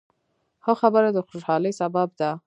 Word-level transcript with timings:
ښه 0.63 0.73
خبره 0.81 1.09
د 1.13 1.17
خوشحالۍ 1.27 1.71
سبب 1.81 2.09
ده. 2.19 2.31